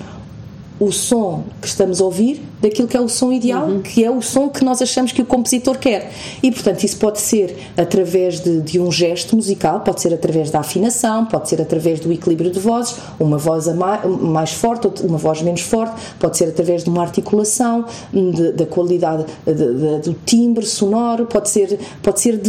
o 0.81 0.91
som 0.91 1.45
que 1.61 1.69
estamos 1.69 2.01
a 2.01 2.05
ouvir 2.07 2.43
daquilo 2.61 2.89
que 2.89 2.97
é 2.97 3.01
o 3.01 3.09
som 3.09 3.33
ideal, 3.33 3.67
uhum. 3.67 3.83
que 3.83 4.05
é 4.05 4.11
o 4.11 4.23
som 4.23 4.49
que 4.49 4.65
nós 4.65 4.81
achamos 4.81 5.13
que 5.13 5.23
o 5.23 5.25
compositor 5.25 5.79
quer. 5.79 6.11
E, 6.43 6.51
portanto, 6.51 6.85
isso 6.85 6.97
pode 6.97 7.21
ser 7.21 7.57
através 7.77 8.41
de, 8.41 8.61
de, 8.61 8.81
um 8.81 8.91
gesto 8.91 9.37
musical, 9.37 9.81
pode 9.81 10.01
ser 10.01 10.13
através 10.15 10.51
da 10.51 10.61
afinação, 10.61 11.27
pode 11.27 11.49
ser 11.49 11.61
através 11.61 12.01
do 12.01 12.13
equilíbrio 12.13 12.51
de 12.51 12.59
vozes, 12.59 12.97
uma 13.21 13.39
voz 13.39 13.67
mais, 13.75 14.05
mais 14.05 14.53
forte, 14.53 14.89
uma 15.03 15.19
voz 15.19 15.43
menos 15.43 15.61
forte, 15.61 15.95
pode 16.19 16.37
ser 16.37 16.49
através 16.49 16.85
de 16.85 16.91
uma 16.91 17.03
articulação, 17.03 17.85
de, 18.13 18.53
da 18.53 18.67
qualidade 18.67 19.25
de, 19.45 20.11
do 20.11 20.17
timbre 20.25 20.65
sonoro, 20.65 21.27
pode 21.27 21.51
ser, 21.51 21.79
pode 22.03 22.21
ser, 22.21 22.41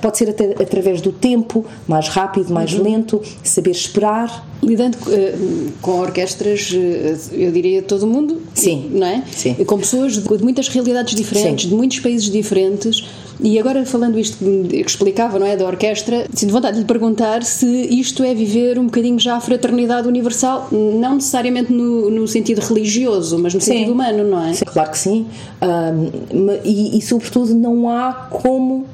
pode 0.00 0.18
ser 0.18 0.30
até 0.30 0.62
através 0.62 1.00
do 1.00 1.12
tempo, 1.12 1.64
mais 1.86 2.08
rápido, 2.08 2.52
mais 2.52 2.72
uhum. 2.72 2.82
lento, 2.82 3.22
saber 3.42 3.70
esperar. 3.70 4.48
Lidando 4.62 4.98
uh, 4.98 5.72
com 5.80 6.00
orquestras, 6.00 6.70
uh, 6.70 7.34
eu 7.34 7.50
diria 7.50 7.80
todo 7.82 8.02
o 8.02 8.06
mundo, 8.06 8.42
Sim. 8.52 8.90
não 8.92 9.06
é? 9.06 9.24
Sim. 9.34 9.54
Com 9.54 9.78
pessoas 9.78 10.14
de, 10.14 10.20
de 10.22 10.42
muitas 10.42 10.68
realidades 10.68 11.14
diferentes, 11.14 11.64
Sim. 11.64 11.70
de 11.70 11.74
muitos 11.74 12.00
países 12.00 12.30
diferentes. 12.30 13.04
E 13.42 13.58
agora, 13.58 13.86
falando 13.86 14.18
isto 14.18 14.38
que 14.38 14.76
explicava, 14.76 15.38
não 15.38 15.46
é? 15.46 15.56
Da 15.56 15.66
orquestra, 15.66 16.26
sinto 16.34 16.52
vontade 16.52 16.74
de 16.74 16.80
lhe 16.80 16.86
perguntar 16.86 17.42
se 17.42 17.66
isto 17.66 18.22
é 18.22 18.34
viver 18.34 18.78
um 18.78 18.84
bocadinho 18.84 19.18
já 19.18 19.36
a 19.36 19.40
fraternidade 19.40 20.06
universal, 20.06 20.68
não 20.70 21.14
necessariamente 21.14 21.72
no, 21.72 22.10
no 22.10 22.28
sentido 22.28 22.60
religioso, 22.60 23.38
mas 23.38 23.54
no 23.54 23.60
sim. 23.60 23.72
sentido 23.72 23.92
humano, 23.92 24.24
não 24.24 24.46
é? 24.46 24.52
Sim, 24.52 24.64
claro 24.66 24.90
que 24.90 24.98
sim. 24.98 25.26
Um, 25.62 26.50
e, 26.64 26.98
e, 26.98 27.02
sobretudo, 27.02 27.54
não 27.54 27.88
há 27.88 28.12
como 28.12 28.86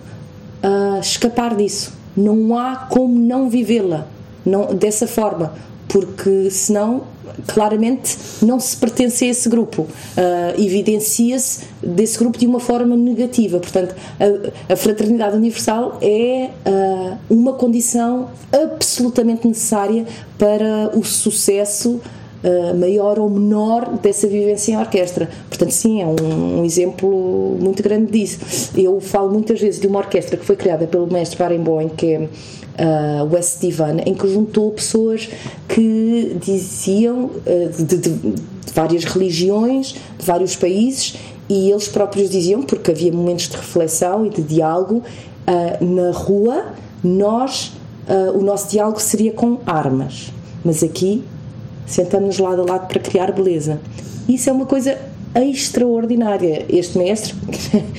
uh, 0.63 1.01
escapar 1.01 1.57
disso. 1.57 1.93
Não 2.17 2.57
há 2.57 2.77
como 2.77 3.19
não 3.19 3.51
vivê-la 3.51 4.07
não, 4.45 4.75
dessa 4.75 5.07
forma, 5.07 5.53
porque 5.89 6.51
senão 6.51 7.03
claramente 7.47 8.17
não 8.43 8.59
se 8.59 8.77
pertence 8.77 9.25
a 9.25 9.29
esse 9.29 9.49
grupo, 9.49 9.83
uh, 9.83 10.61
evidencia-se 10.61 11.65
desse 11.83 12.19
grupo 12.19 12.39
de 12.39 12.47
uma 12.47 12.61
forma 12.61 12.97
negativa. 12.97 13.59
Portanto, 13.59 13.95
a, 14.69 14.73
a 14.73 14.77
fraternidade 14.77 15.37
universal 15.37 15.99
é 16.01 16.51
uh, 16.67 17.17
uma 17.29 17.55
condição 17.55 18.31
absolutamente 18.53 19.47
necessária 19.47 20.07
para 20.39 20.91
o 20.97 21.05
sucesso. 21.05 22.01
Uh, 22.45 22.77
maior 22.77 23.19
ou 23.19 23.31
menor 23.31 23.97
dessa 23.97 24.29
vivência 24.29 24.73
em 24.73 24.77
orquestra. 24.77 25.29
Portanto, 25.49 25.71
sim, 25.71 26.03
é 26.03 26.07
um, 26.07 26.61
um, 26.61 26.65
exemplo 26.65 27.57
muito 27.59 27.83
grande 27.83 28.13
disso. 28.13 28.71
Eu 28.77 29.01
falo 29.01 29.33
muitas 29.33 29.59
vezes 29.59 29.81
de 29.81 29.87
uma 29.87 29.99
orquestra 29.99 30.37
que 30.37 30.45
foi 30.45 30.55
criada 30.55 30.87
pelo 30.87 31.11
mestre 31.11 31.39
Barenboim, 31.39 31.89
que 31.89 32.07
é 32.07 32.19
uh, 32.21 33.33
West 33.33 33.61
Divan, 33.61 33.99
em 34.05 34.15
que 34.15 34.29
juntou 34.29 34.71
pessoas 34.71 35.29
que 35.69 36.37
diziam 36.41 37.25
uh, 37.25 37.85
de, 37.85 37.97
de, 37.97 38.11
de 38.11 38.73
várias 38.75 39.05
religiões, 39.05 39.95
de 40.19 40.25
vários 40.25 40.55
países, 40.55 41.15
e 41.49 41.71
eles 41.71 41.89
próprios 41.89 42.29
diziam, 42.29 42.63
porque 42.63 42.91
havia 42.91 43.13
momentos 43.13 43.49
de 43.49 43.57
reflexão 43.57 44.27
e 44.27 44.31
de 44.31 44.43
diálogo, 44.43 45.03
uh, 45.03 45.85
na 45.85 46.11
rua, 46.11 46.67
nós, 47.03 47.73
uh, 48.09 48.37
o 48.37 48.43
nosso 48.43 48.71
diálogo 48.71 49.01
seria 49.01 49.33
com 49.33 49.59
armas, 49.65 50.33
mas 50.65 50.83
aqui 50.83 51.23
sentamos 51.87 52.39
lado 52.39 52.63
a 52.63 52.65
lado 52.65 52.89
para 52.89 53.01
criar 53.01 53.33
beleza. 53.33 53.81
Isso 54.29 54.51
é 54.51 54.53
uma 54.53 54.67
coisa 54.67 54.99
extraordinária. 55.35 56.65
Este 56.69 56.99
mestre 56.99 57.35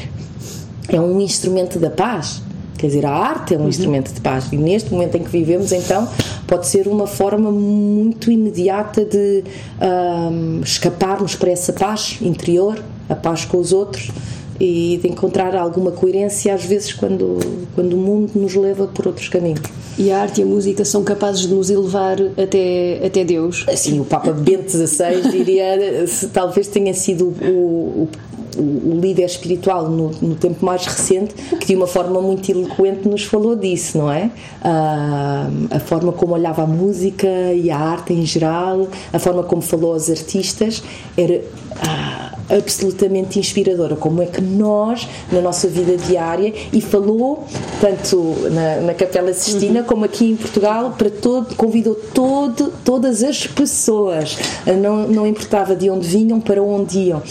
é 0.89 1.00
um 1.00 1.20
instrumento 1.22 1.79
da 1.79 1.89
paz. 1.89 2.41
Quer 2.77 2.88
dizer, 2.88 3.06
a 3.08 3.12
arte 3.12 3.56
é 3.56 3.58
um 3.58 3.62
uhum. 3.62 3.70
instrumento 3.70 4.13
de 4.13 4.22
paz 4.22 4.50
e 4.51 4.58
neste 4.58 4.94
momento 4.94 5.17
em 5.17 5.24
que 5.24 5.29
vivemos, 5.29 5.72
então, 5.72 6.08
pode 6.46 6.67
ser 6.67 6.88
uma 6.88 7.08
forma 7.08 7.51
muito 7.51 8.29
imediata 8.29 9.03
de 9.03 9.44
um, 9.82 10.62
escaparmos 10.62 11.34
para 11.34 11.50
essa 11.50 11.74
paz 11.74 12.20
interior, 12.22 12.77
a 13.10 13.15
paz 13.15 13.46
com 13.46 13.58
os 13.58 13.74
outros 13.74 14.12
e 14.59 14.99
de 15.01 15.07
encontrar 15.07 15.55
alguma 15.55 15.91
coerência 15.91 16.53
às 16.53 16.63
vezes 16.63 16.93
quando, 16.93 17.37
quando 17.75 17.93
o 17.93 17.97
mundo 17.97 18.31
nos 18.35 18.55
leva 18.55 18.87
por 18.87 19.07
outros 19.07 19.29
caminhos. 19.29 19.61
E 19.97 20.11
a 20.11 20.21
arte 20.21 20.41
e 20.41 20.43
a 20.43 20.45
música 20.45 20.85
são 20.85 21.03
capazes 21.03 21.41
de 21.41 21.53
nos 21.53 21.69
elevar 21.69 22.17
até, 22.37 23.01
até 23.05 23.23
Deus? 23.23 23.65
Sim, 23.75 23.99
o 23.99 24.05
Papa 24.05 24.31
Bento 24.31 24.69
XVI 24.71 25.29
diria, 25.31 26.05
talvez 26.31 26.67
tenha 26.67 26.93
sido 26.93 27.33
o, 27.41 28.03
o 28.03 28.09
o 28.57 28.99
líder 28.99 29.25
espiritual 29.25 29.89
no, 29.89 30.11
no, 30.21 30.35
tempo 30.35 30.65
mais 30.65 30.85
recente, 30.85 31.33
que 31.59 31.67
de 31.67 31.75
uma 31.75 31.87
forma 31.87 32.19
muito 32.21 32.49
eloquente 32.49 33.07
nos 33.07 33.23
falou 33.23 33.55
disso, 33.55 33.97
não 33.99 34.11
é? 34.11 34.31
Ah, 34.63 35.49
a 35.69 35.79
forma 35.79 36.11
como 36.11 36.33
olhava 36.33 36.63
a 36.63 36.67
música 36.67 37.27
e 37.53 37.69
a 37.69 37.77
arte 37.77 38.13
em 38.13 38.25
geral, 38.25 38.87
a 39.13 39.19
forma 39.19 39.43
como 39.43 39.61
falou 39.61 39.93
aos 39.93 40.09
artistas, 40.09 40.83
era 41.15 41.41
ah, 41.81 42.34
absolutamente 42.50 43.39
inspiradora. 43.39 43.96
Como 43.96 44.22
é 44.22 44.25
que 44.25 44.41
nós, 44.41 45.07
na 45.31 45.41
nossa 45.41 45.67
vida 45.67 45.98
diária, 45.98 46.53
e 46.72 46.81
falou 46.81 47.46
tanto 47.81 48.36
na, 48.51 48.81
na 48.81 48.93
Capela 48.93 49.34
Sistina 49.34 49.81
uhum. 49.81 49.86
como 49.86 50.05
aqui 50.05 50.31
em 50.31 50.36
Portugal, 50.36 50.96
para 50.98 51.10
todo, 51.10 51.55
convidou 51.55 51.96
todo, 51.96 52.74
todas 52.84 53.24
as 53.24 53.46
pessoas, 53.46 54.38
não, 54.81 55.07
não 55.07 55.27
importava 55.27 55.75
de 55.75 55.89
onde 55.89 56.07
vinham, 56.07 56.39
para 56.39 56.62
onde 56.62 57.00
iam. 57.00 57.22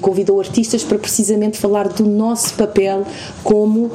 Convidou 0.00 0.40
artistas 0.40 0.82
para 0.82 0.98
precisamente 0.98 1.58
falar 1.58 1.88
do 1.88 2.04
nosso 2.04 2.54
papel 2.54 3.04
como 3.42 3.86
uh, 3.86 3.92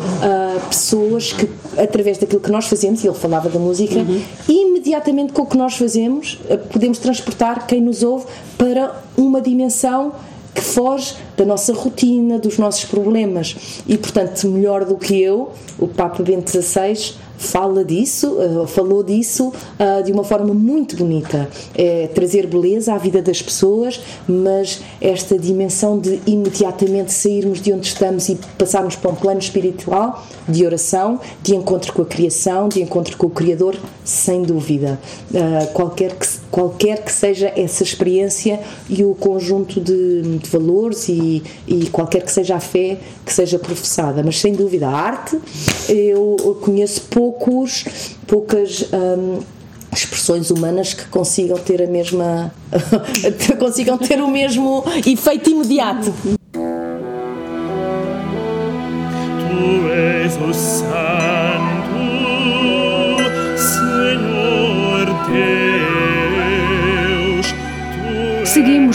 pessoas 0.70 1.34
que, 1.34 1.50
através 1.81 2.17
daquilo 2.17 2.41
que 2.41 2.51
nós 2.51 2.67
fazemos, 2.67 3.03
e 3.03 3.07
ele 3.07 3.15
falava 3.15 3.50
da 3.50 3.59
música, 3.59 3.95
uhum. 3.95 4.21
imediatamente 4.48 5.33
com 5.33 5.43
o 5.43 5.45
que 5.45 5.57
nós 5.57 5.75
fazemos, 5.75 6.39
uh, 6.50 6.57
podemos 6.57 7.00
transportar 7.00 7.65
quem 7.65 7.81
nos 7.81 8.03
ouve 8.03 8.25
para 8.57 8.93
uma 9.17 9.41
dimensão 9.41 10.13
que 10.53 10.62
foge 10.62 11.15
da 11.38 11.45
nossa 11.45 11.74
rotina, 11.74 12.38
dos 12.38 12.57
nossos 12.57 12.86
problemas. 12.86 13.55
E, 13.88 13.98
portanto, 13.98 14.48
melhor 14.48 14.83
do 14.83 14.95
que 14.95 15.21
eu, 15.21 15.51
o 15.77 15.88
Papa 15.88 16.21
Bento 16.24 16.50
XVI 16.51 17.15
fala 17.39 17.86
disso, 17.86 18.34
uh, 18.34 18.67
falou 18.67 19.01
disso 19.01 19.48
uh, 19.48 20.03
de 20.03 20.12
uma 20.12 20.24
forma 20.24 20.53
muito 20.53 20.96
bonita. 20.96 21.50
É 21.74 22.08
trazer 22.13 22.46
beleza 22.46 22.93
à 22.93 22.98
vida 22.98 23.22
das 23.22 23.41
pessoas, 23.41 24.00
mas 24.27 24.81
esta 25.01 25.39
dimensão 25.39 25.98
de 25.98 26.22
imediatamente 26.27 27.13
sairmos 27.13 27.62
de 27.62 27.74
onde 27.74 27.88
estamos 27.88 28.27
e 28.27 28.38
passarmos 28.58 28.96
para 28.96 29.10
um 29.10 29.15
plano 29.15 29.39
espiritual 29.39 30.24
de 30.48 30.65
oração, 30.65 31.19
de 31.41 31.55
encontro 31.55 31.93
com 31.93 32.01
a 32.01 32.05
criação, 32.05 32.67
de 32.67 32.81
encontro 32.81 33.15
com 33.17 33.27
o 33.27 33.29
Criador, 33.29 33.75
sem 34.10 34.44
dúvida. 34.44 35.00
Uh, 35.32 35.68
qualquer, 35.74 36.16
que, 36.16 36.28
qualquer 36.51 37.04
que 37.04 37.12
seja 37.12 37.51
essa 37.56 37.84
experiência 37.84 38.60
e 38.89 39.04
o 39.04 39.16
conjunto 39.16 39.80
de, 39.80 40.38
de 40.38 40.50
valores 40.50 41.08
e, 41.10 41.44
e 41.68 41.88
qualquer 41.88 42.24
que 42.24 42.32
seja 42.32 42.56
a 42.56 42.60
fé 42.60 42.98
que 43.25 43.34
seja 43.34 43.60
professada, 43.60 44.24
mas 44.24 44.39
sem 44.39 44.54
dúvida 44.54 44.88
a 44.88 44.92
arte, 44.92 45.38
eu 45.88 46.60
conheço 46.62 47.01
pouco 47.10 47.50
poucos, 47.50 47.86
poucas 48.28 48.86
hum, 48.94 49.39
expressões 49.92 50.51
humanas 50.51 50.94
que 50.94 51.06
consigam 51.08 51.58
ter 51.58 51.82
a 51.82 51.88
mesma 51.88 52.54
consigam 53.58 53.98
ter 53.98 54.22
o 54.22 54.28
mesmo 54.28 54.84
efeito 55.06 55.50
imediato. 55.50 56.13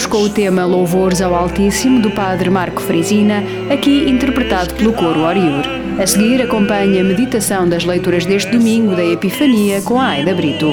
Seguimos 0.05 0.07
com 0.07 0.23
o 0.23 0.29
tema 0.29 0.65
Louvores 0.65 1.21
ao 1.21 1.33
Altíssimo 1.33 1.99
do 1.99 2.11
Padre 2.11 2.49
Marco 2.49 2.81
Frisina, 2.81 3.43
aqui 3.71 4.09
interpretado 4.09 4.73
pelo 4.75 4.93
coro 4.93 5.21
Oriur. 5.21 5.63
A 5.99 6.05
seguir, 6.05 6.41
acompanhe 6.41 6.99
a 6.99 7.03
meditação 7.03 7.67
das 7.67 7.83
leituras 7.85 8.25
deste 8.25 8.51
domingo 8.51 8.95
da 8.95 9.03
Epifania 9.03 9.81
com 9.81 9.99
a 9.99 10.09
Aida 10.09 10.33
Brito. 10.33 10.67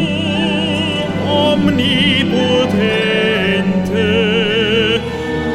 Omnipotente, 1.27 2.33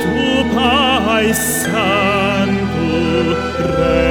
tu 0.01 0.55
Pai 0.55 1.33
Santo, 1.33 2.57
Rei 3.77 4.06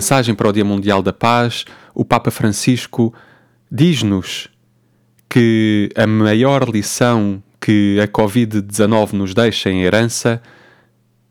mensagem 0.00 0.34
para 0.34 0.48
o 0.48 0.52
Dia 0.52 0.64
Mundial 0.64 1.02
da 1.02 1.12
Paz, 1.12 1.66
o 1.94 2.06
Papa 2.06 2.30
Francisco 2.30 3.12
diz-nos 3.70 4.48
que 5.28 5.90
a 5.94 6.06
maior 6.06 6.66
lição 6.70 7.42
que 7.60 8.00
a 8.02 8.08
Covid-19 8.08 9.12
nos 9.12 9.34
deixa 9.34 9.68
em 9.68 9.82
herança 9.82 10.40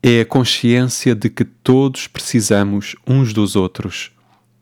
é 0.00 0.20
a 0.20 0.24
consciência 0.24 1.16
de 1.16 1.28
que 1.28 1.44
todos 1.44 2.06
precisamos 2.06 2.94
uns 3.04 3.32
dos 3.32 3.56
outros, 3.56 4.12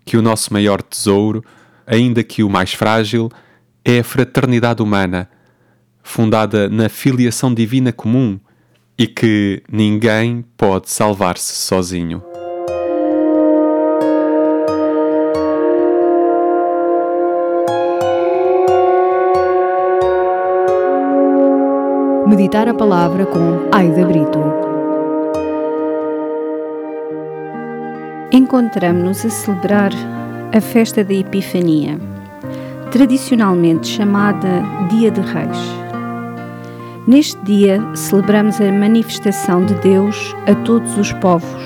que 0.07 0.17
o 0.17 0.23
nosso 0.23 0.55
maior 0.55 0.81
tesouro, 0.81 1.45
ainda 1.87 2.25
que 2.25 2.43
o 2.43 2.49
mais 2.49 2.73
frágil, 2.73 3.31
é 3.85 3.99
a 3.99 4.05
fraternidade 4.05 4.83
humana, 4.83 5.29
fundada 6.03 6.67
na 6.71 6.89
filiação 6.89 7.53
divina 7.53 7.93
comum 7.93 8.41
e 8.99 9.07
que 9.07 9.63
ninguém 9.71 10.43
pode 10.57 10.89
salvar-se 10.89 11.53
sozinho. 11.53 12.23
Meditar 22.29 22.69
a 22.69 22.75
Palavra 22.75 23.25
com 23.25 23.71
Aida 23.73 24.05
Brito. 24.05 24.39
Encontramos-nos 28.31 29.25
a 29.25 29.31
celebrar 29.31 29.93
a 30.55 30.61
festa 30.61 31.03
da 31.03 31.15
Epifania. 31.15 31.99
tradicionalmente 32.91 33.89
chamada 33.89 34.63
Dia 34.91 35.11
de 35.11 35.23
Reis. 35.23 35.59
Neste 37.07 37.41
dia 37.45 37.81
celebramos 37.95 38.61
a 38.61 38.71
manifestação 38.71 39.65
de 39.65 39.73
Deus 39.77 40.37
a 40.47 40.55
todos 40.67 40.99
os 40.99 41.11
povos 41.15 41.63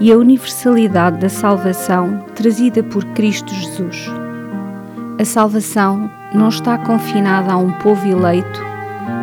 e 0.00 0.10
a 0.10 0.16
universalidade 0.16 1.18
da 1.18 1.28
salvação 1.28 2.24
trazida 2.34 2.82
por 2.82 3.04
Cristo 3.12 3.52
Jesus. 3.52 4.10
A 5.20 5.24
salvação 5.26 6.10
não 6.32 6.48
está 6.48 6.78
confinada 6.78 7.52
a 7.52 7.58
um 7.58 7.72
povo 7.72 8.06
eleito, 8.06 8.71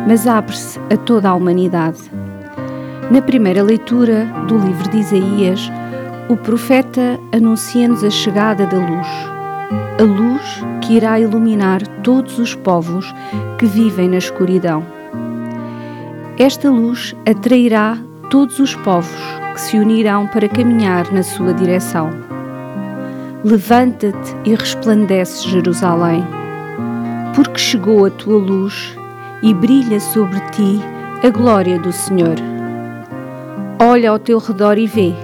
mas 0.06 0.26
abre-se 0.26 0.78
a 0.92 0.96
toda 0.96 1.28
a 1.28 1.34
humanidade. 1.34 2.00
Na 3.10 3.20
primeira 3.20 3.62
leitura 3.62 4.24
do 4.46 4.56
livro 4.56 4.88
de 4.88 4.98
Isaías, 4.98 5.70
o 6.28 6.36
profeta 6.36 7.18
anuncia-nos 7.34 8.04
a 8.04 8.10
chegada 8.10 8.66
da 8.66 8.78
luz, 8.78 9.08
a 9.98 10.02
luz 10.02 10.64
que 10.80 10.94
irá 10.94 11.18
iluminar 11.18 11.84
todos 12.04 12.38
os 12.38 12.54
povos 12.54 13.12
que 13.58 13.66
vivem 13.66 14.08
na 14.08 14.18
escuridão. 14.18 14.84
Esta 16.38 16.70
luz 16.70 17.14
atrairá 17.28 17.98
todos 18.30 18.60
os 18.60 18.74
povos 18.76 19.20
que 19.54 19.60
se 19.60 19.76
unirão 19.76 20.26
para 20.28 20.48
caminhar 20.48 21.12
na 21.12 21.22
sua 21.22 21.52
direção. 21.52 22.10
Levanta-te 23.42 24.36
e 24.44 24.54
resplandece, 24.54 25.48
Jerusalém, 25.48 26.24
porque 27.34 27.58
chegou 27.58 28.06
a 28.06 28.10
tua 28.10 28.38
luz 28.38 28.96
e 29.42 29.54
brilha 29.54 30.00
sobre 30.00 30.40
ti 30.50 30.80
a 31.22 31.30
glória 31.30 31.78
do 31.78 31.92
Senhor. 31.92 32.36
Olha 33.78 34.10
ao 34.10 34.18
teu 34.18 34.38
redor 34.38 34.78
e 34.78 34.86
vê 34.86 35.14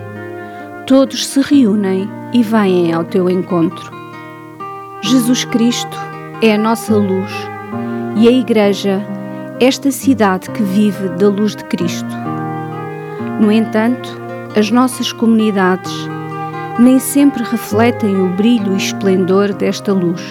todos 0.86 1.26
se 1.26 1.40
reúnem 1.40 2.08
e 2.32 2.44
vêm 2.44 2.92
ao 2.92 3.02
teu 3.02 3.28
encontro. 3.28 3.90
Jesus 5.02 5.44
Cristo 5.44 5.98
é 6.40 6.54
a 6.54 6.58
nossa 6.58 6.94
luz 6.94 7.32
e 8.14 8.28
a 8.28 8.30
Igreja, 8.30 9.04
esta 9.60 9.90
cidade 9.90 10.48
que 10.50 10.62
vive 10.62 11.08
da 11.18 11.28
luz 11.28 11.56
de 11.56 11.64
Cristo. 11.64 12.08
No 13.40 13.50
entanto, 13.50 14.08
as 14.56 14.70
nossas 14.70 15.12
comunidades 15.12 15.92
nem 16.78 17.00
sempre 17.00 17.42
refletem 17.42 18.16
o 18.20 18.28
brilho 18.28 18.74
e 18.74 18.76
esplendor 18.76 19.52
desta 19.52 19.92
luz, 19.92 20.22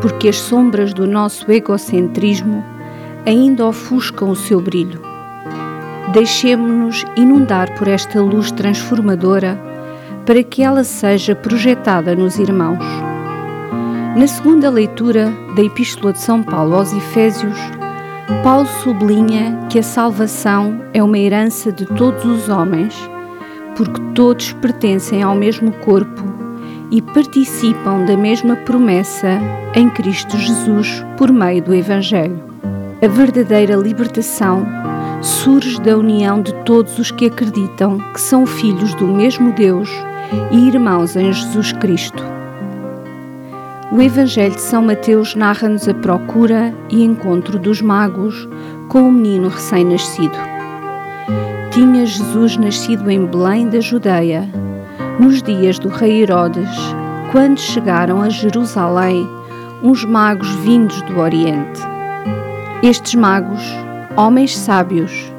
porque 0.00 0.28
as 0.28 0.36
sombras 0.36 0.92
do 0.92 1.06
nosso 1.06 1.50
egocentrismo 1.50 2.64
ainda 3.26 3.66
ofuscam 3.66 4.30
o 4.30 4.36
seu 4.36 4.60
brilho 4.60 5.10
deixemo-nos 6.12 7.04
inundar 7.16 7.72
por 7.74 7.86
esta 7.86 8.20
luz 8.20 8.50
transformadora 8.50 9.58
para 10.26 10.42
que 10.42 10.62
ela 10.62 10.84
seja 10.84 11.34
projetada 11.34 12.14
nos 12.14 12.38
irmãos. 12.38 12.84
Na 14.16 14.26
segunda 14.26 14.68
leitura 14.68 15.32
da 15.54 15.62
Epístola 15.62 16.12
de 16.12 16.20
São 16.20 16.42
Paulo 16.42 16.76
aos 16.76 16.92
Efésios, 16.92 17.56
Paulo 18.42 18.66
sublinha 18.82 19.58
que 19.68 19.78
a 19.78 19.82
salvação 19.82 20.80
é 20.92 21.02
uma 21.02 21.18
herança 21.18 21.70
de 21.70 21.86
todos 21.86 22.24
os 22.24 22.48
homens, 22.48 22.94
porque 23.76 24.00
todos 24.14 24.52
pertencem 24.54 25.22
ao 25.22 25.34
mesmo 25.34 25.72
corpo 25.72 26.29
e 26.90 27.00
participam 27.00 28.04
da 28.04 28.16
mesma 28.16 28.56
promessa 28.56 29.38
em 29.74 29.88
Cristo 29.90 30.36
Jesus 30.36 31.04
por 31.16 31.32
meio 31.32 31.62
do 31.62 31.74
Evangelho. 31.74 32.42
A 33.02 33.06
verdadeira 33.06 33.76
libertação 33.76 34.66
surge 35.22 35.80
da 35.80 35.96
união 35.96 36.42
de 36.42 36.52
todos 36.64 36.98
os 36.98 37.10
que 37.10 37.26
acreditam 37.26 37.98
que 38.12 38.20
são 38.20 38.44
filhos 38.46 38.94
do 38.94 39.06
mesmo 39.06 39.52
Deus 39.52 39.90
e 40.50 40.68
irmãos 40.68 41.16
em 41.16 41.32
Jesus 41.32 41.72
Cristo. 41.72 42.22
O 43.92 44.00
Evangelho 44.00 44.54
de 44.54 44.60
São 44.60 44.82
Mateus 44.82 45.34
narra-nos 45.34 45.88
a 45.88 45.94
procura 45.94 46.72
e 46.88 47.02
encontro 47.02 47.58
dos 47.58 47.82
magos 47.82 48.48
com 48.88 49.02
o 49.02 49.12
menino 49.12 49.48
recém-nascido. 49.48 50.36
Tinha 51.72 52.06
Jesus 52.06 52.56
nascido 52.56 53.10
em 53.10 53.26
Belém 53.26 53.68
da 53.68 53.80
Judeia, 53.80 54.48
nos 55.18 55.42
dias 55.42 55.78
do 55.78 55.88
rei 55.88 56.22
Herodes, 56.22 56.70
quando 57.32 57.58
chegaram 57.58 58.22
a 58.22 58.28
Jerusalém 58.28 59.28
uns 59.82 60.04
magos 60.04 60.50
vindos 60.56 61.00
do 61.02 61.18
Oriente. 61.18 61.80
Estes 62.82 63.14
magos 63.14 63.62
homens 64.16 64.56
sábios 64.56 65.32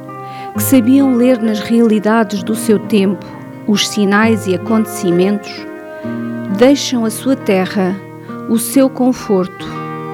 que 0.56 0.64
sabiam 0.64 1.16
ler 1.16 1.42
nas 1.42 1.60
realidades 1.60 2.44
do 2.44 2.56
seu 2.56 2.80
tempo 2.80 3.26
os 3.68 3.88
sinais 3.88 4.48
e 4.48 4.56
acontecimentos, 4.56 5.52
deixam 6.58 7.06
a 7.06 7.10
sua 7.10 7.36
terra, 7.36 7.96
o 8.50 8.58
seu 8.58 8.90
conforto 8.90 9.66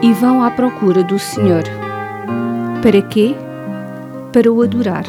e 0.02 0.14
vão 0.14 0.44
à 0.44 0.52
procura 0.52 1.04
do 1.04 1.18
Senhor. 1.18 1.64
Para 2.82 3.02
quê? 3.02 3.36
Para 4.32 4.52
o 4.52 4.62
adorar. 4.62 5.06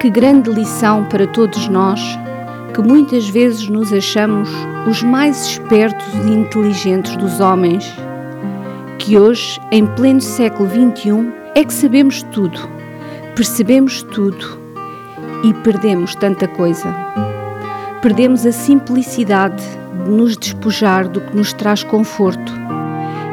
Que 0.00 0.08
grande 0.08 0.50
lição 0.50 1.04
para 1.04 1.26
todos 1.26 1.68
nós 1.68 2.18
que 2.76 2.82
muitas 2.82 3.26
vezes 3.26 3.70
nos 3.70 3.90
achamos 3.90 4.50
os 4.86 5.02
mais 5.02 5.46
espertos 5.46 6.06
e 6.26 6.30
inteligentes 6.30 7.16
dos 7.16 7.40
homens, 7.40 7.90
que 8.98 9.18
hoje, 9.18 9.58
em 9.72 9.86
pleno 9.86 10.20
século 10.20 10.68
XXI, 10.68 11.32
é 11.54 11.64
que 11.64 11.72
sabemos 11.72 12.22
tudo, 12.24 12.68
percebemos 13.34 14.02
tudo 14.02 14.60
e 15.42 15.54
perdemos 15.54 16.14
tanta 16.16 16.46
coisa. 16.46 16.94
Perdemos 18.02 18.44
a 18.44 18.52
simplicidade 18.52 19.64
de 20.04 20.10
nos 20.10 20.36
despojar 20.36 21.08
do 21.08 21.22
que 21.22 21.34
nos 21.34 21.54
traz 21.54 21.82
conforto 21.82 22.52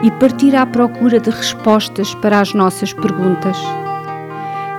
e 0.04 0.10
partir 0.12 0.56
à 0.56 0.66
procura 0.66 1.20
de 1.20 1.30
respostas 1.30 2.16
para 2.16 2.40
as 2.40 2.54
nossas 2.54 2.94
perguntas. 2.94 3.58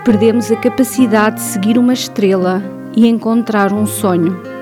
Perdemos 0.06 0.50
a 0.50 0.56
capacidade 0.56 1.36
de 1.36 1.42
seguir 1.42 1.76
uma 1.76 1.92
estrela 1.92 2.62
e 2.96 3.06
encontrar 3.06 3.70
um 3.70 3.84
sonho. 3.84 4.53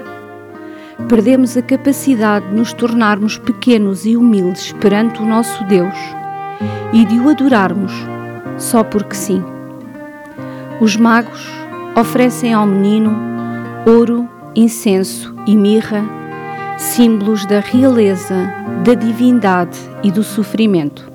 Perdemos 1.08 1.56
a 1.56 1.62
capacidade 1.62 2.48
de 2.48 2.54
nos 2.54 2.72
tornarmos 2.72 3.38
pequenos 3.38 4.06
e 4.06 4.16
humildes 4.16 4.72
perante 4.72 5.20
o 5.20 5.26
nosso 5.26 5.62
Deus 5.64 5.96
e 6.92 7.04
de 7.04 7.18
o 7.18 7.28
adorarmos 7.28 7.92
só 8.56 8.84
porque 8.84 9.14
sim. 9.14 9.42
Os 10.80 10.96
magos 10.96 11.46
oferecem 11.98 12.52
ao 12.52 12.66
menino 12.66 13.14
ouro, 13.86 14.28
incenso 14.54 15.34
e 15.46 15.56
mirra, 15.56 16.04
símbolos 16.78 17.44
da 17.46 17.60
realeza, 17.60 18.52
da 18.84 18.94
divindade 18.94 19.78
e 20.02 20.10
do 20.10 20.22
sofrimento. 20.22 21.10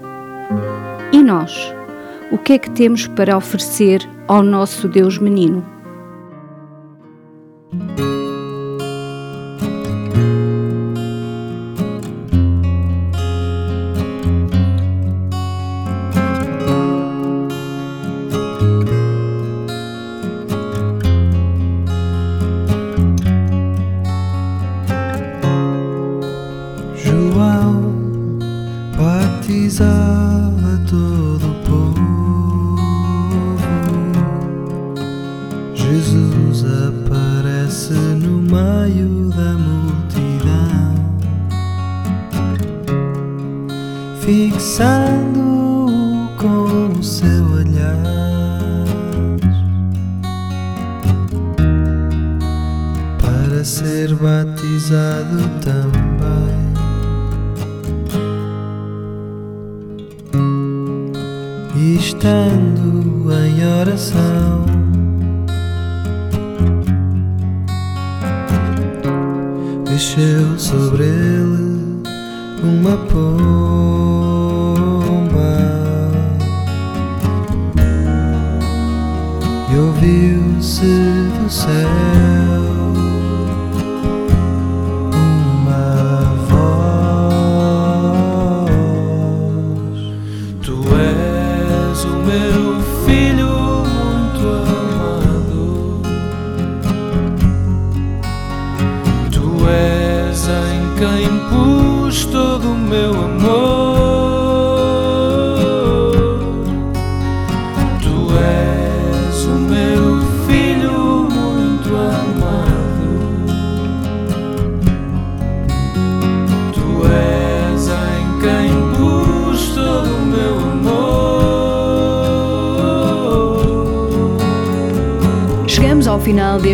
E 1.12 1.22
nós, 1.24 1.74
o 2.32 2.38
que 2.38 2.54
é 2.54 2.58
que 2.58 2.70
temos 2.70 3.08
para 3.08 3.38
oferecer 3.38 4.08
ao 4.28 4.44
nosso 4.44 4.88
Deus 4.88 5.18
menino? 5.18 5.77
sun. 44.60 45.17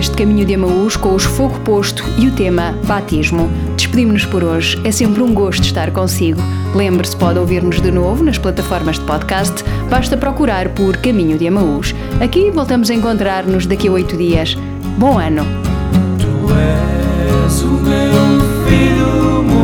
Deste 0.03 0.17
caminho 0.17 0.45
de 0.45 0.55
Amaús 0.55 0.97
com 0.97 1.15
os 1.15 1.23
fogo 1.23 1.57
posto 1.61 2.03
e 2.17 2.27
o 2.27 2.31
tema 2.31 2.77
batismo. 2.85 3.49
Despedimos-nos 3.77 4.25
por 4.25 4.43
hoje. 4.43 4.77
É 4.83 4.91
sempre 4.91 5.23
um 5.23 5.33
gosto 5.33 5.63
estar 5.63 5.91
consigo. 5.91 6.41
Lembre-se, 6.75 7.15
pode 7.15 7.39
ouvir-nos 7.39 7.79
de 7.79 7.89
novo 7.89 8.21
nas 8.21 8.37
plataformas 8.37 8.99
de 8.99 9.05
podcast. 9.05 9.63
Basta 9.89 10.17
procurar 10.17 10.67
por 10.69 10.97
Caminho 10.97 11.37
de 11.37 11.47
Amaús. 11.47 11.95
Aqui 12.21 12.51
voltamos 12.51 12.89
a 12.89 12.93
encontrar-nos 12.93 13.65
daqui 13.65 13.87
a 13.87 13.91
oito 13.93 14.17
dias. 14.17 14.57
Bom 14.97 15.17
ano! 15.17 15.45
Tu 16.19 16.53
és 16.53 17.61
o 17.61 17.67
meu 17.67 18.41
filho 18.67 19.62